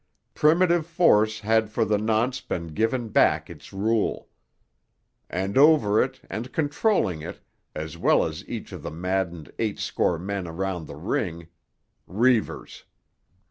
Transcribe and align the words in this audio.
Primitive 0.33 0.87
force 0.87 1.41
had 1.41 1.69
for 1.69 1.85
the 1.85 1.99
nonce 1.99 2.41
been 2.41 2.69
given 2.69 3.09
back 3.09 3.51
its 3.51 3.71
rule. 3.71 4.29
And 5.29 5.59
over 5.59 6.01
it, 6.01 6.21
and 6.27 6.51
controlling 6.51 7.21
it, 7.21 7.39
as 7.75 7.99
well 7.99 8.25
as 8.25 8.43
each 8.49 8.71
of 8.71 8.81
the 8.81 8.89
maddened 8.89 9.51
eight 9.59 9.77
score 9.77 10.17
men 10.17 10.47
around 10.47 10.87
the 10.87 10.95
ring—Reivers. 10.95 12.85